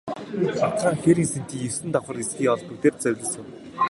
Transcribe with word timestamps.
Бат 0.61 0.75
хаан 0.81 0.97
хээрийн 1.03 1.31
сэнтий 1.33 1.61
есөн 1.67 1.89
давхар 1.91 2.17
эсгий 2.23 2.49
олбог 2.53 2.77
дээр 2.81 2.95
завилж 3.03 3.25
суув. 3.31 3.49